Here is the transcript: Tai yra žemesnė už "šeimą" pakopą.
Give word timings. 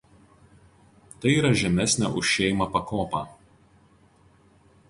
Tai 1.25 1.33
yra 1.41 1.51
žemesnė 1.59 2.11
už 2.21 2.33
"šeimą" 2.39 2.69
pakopą. 2.79 3.25